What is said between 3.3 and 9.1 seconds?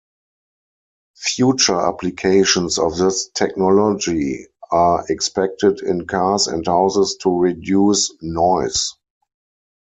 technology are expected in cars and houses to reduce noise.